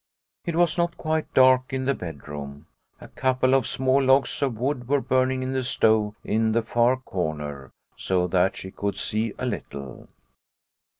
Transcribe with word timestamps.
It 0.45 0.55
was 0.55 0.79
not 0.79 0.97
quite 0.97 1.31
dark 1.35 1.65
in 1.71 1.85
the 1.85 1.93
bedroom. 1.93 2.65
A 2.99 3.07
couple 3.07 3.53
of 3.53 3.67
small 3.67 4.01
logs 4.01 4.41
of 4.41 4.57
wood 4.57 4.87
were 4.87 4.99
burning 4.99 5.43
in 5.43 5.53
19 5.53 5.53
2O 5.53 5.53
Liliecrona's 5.53 5.81
Home 5.83 6.13
the 6.13 6.13
stove 6.15 6.15
in 6.23 6.51
the 6.53 6.61
far 6.63 6.97
corner, 6.97 7.71
so 7.95 8.25
that 8.29 8.57
she 8.57 8.71
could 8.71 8.95
see 8.95 9.31
a 9.37 9.45
little. 9.45 10.07